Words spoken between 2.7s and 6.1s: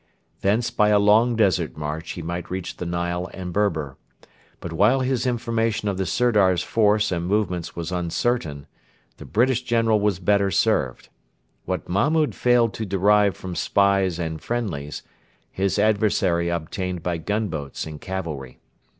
the Nile and Berber. But while his information of the